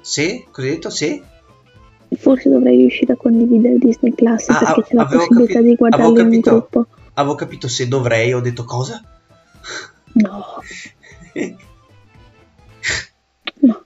[0.01, 0.45] Sì?
[0.51, 0.91] Così detto?
[0.91, 1.22] Sì?
[2.18, 6.07] forse dovrei riuscire a condividere Disney Plus Ah, perché c'è la possibilità capi- di guardarlo
[6.07, 6.51] avevo in capito.
[6.51, 6.87] gruppo.
[7.14, 9.01] Avevo capito se dovrei, ho detto cosa?
[10.14, 10.45] No,
[13.61, 13.85] no.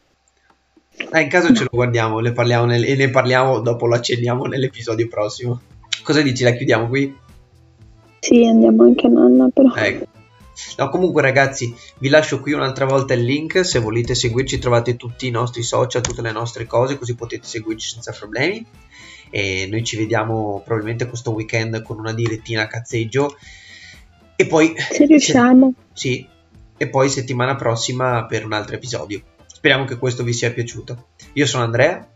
[1.11, 4.47] Ah, in caso ce lo guardiamo ne parliamo nel- e ne parliamo dopo lo accendiamo
[4.47, 5.61] nell'episodio prossimo.
[6.03, 6.43] Cosa dici?
[6.45, 7.15] La chiudiamo qui?
[8.25, 9.75] Sì, andiamo anche a Nanna, però.
[9.75, 10.07] Ecco.
[10.79, 15.27] No, comunque ragazzi, vi lascio qui un'altra volta il link, se volete seguirci trovate tutti
[15.27, 18.65] i nostri social, tutte le nostre cose, così potete seguirci senza problemi.
[19.29, 23.37] E noi ci vediamo probabilmente questo weekend con una direttina a cazzeggio.
[24.37, 24.73] E poi...
[24.79, 25.75] Se riusciamo.
[25.93, 26.27] Sì,
[26.79, 29.21] e poi settimana prossima per un altro episodio.
[29.45, 31.09] Speriamo che questo vi sia piaciuto.
[31.35, 32.09] Io sono Andrea,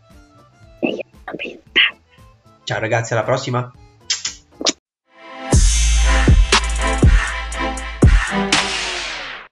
[0.79, 1.03] E io
[1.35, 1.81] venta.
[2.63, 3.71] ciao ragazzi, alla prossima!